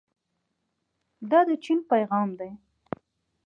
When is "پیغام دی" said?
1.91-2.51